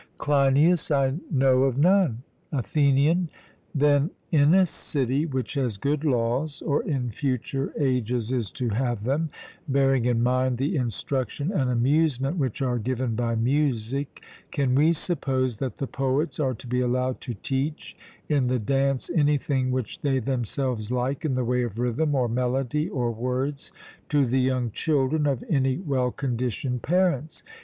[0.17, 2.23] CLEINIAS: I know of none.
[2.51, 3.29] ATHENIAN:
[3.75, 9.03] Then in a city which has good laws, or in future ages is to have
[9.03, 9.29] them,
[9.67, 15.57] bearing in mind the instruction and amusement which are given by music, can we suppose
[15.57, 17.95] that the poets are to be allowed to teach
[18.27, 22.89] in the dance anything which they themselves like, in the way of rhythm, or melody,
[22.89, 23.71] or words,
[24.09, 27.43] to the young children of any well conditioned parents?